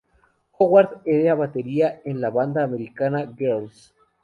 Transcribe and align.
Howard 0.57 1.03
era 1.05 1.35
batería 1.35 2.01
en 2.03 2.21
la 2.21 2.31
banda 2.31 2.63
American 2.63 3.35
Girls. 3.37 3.93